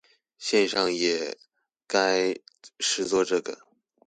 [0.39, 1.37] 線上也
[1.85, 2.33] 該
[2.79, 3.59] 實作這個